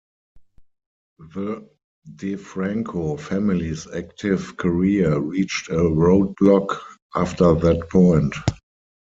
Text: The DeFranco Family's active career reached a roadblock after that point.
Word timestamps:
The 1.35 1.69
DeFranco 2.09 3.19
Family's 3.19 3.85
active 3.85 4.57
career 4.57 5.19
reached 5.19 5.69
a 5.69 5.73
roadblock 5.73 6.79
after 7.15 7.53
that 7.53 7.87
point. 7.91 8.33